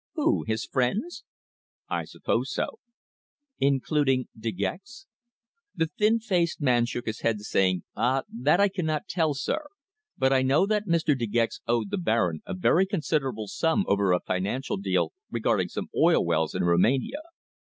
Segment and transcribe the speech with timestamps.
[0.15, 0.45] "Who?
[0.47, 1.23] His friends?"
[1.87, 2.79] "I suppose so."
[3.59, 5.05] "Including De Gex?"
[5.75, 8.23] The thin faced man shook his head, saying: "Ah!
[8.27, 9.67] That I cannot tell, sir.
[10.17, 11.15] But I know that Mr.
[11.15, 15.87] De Gex owed the Baron a very considerable sum over a financial deal regarding some
[15.95, 17.21] oil wells in Roumania.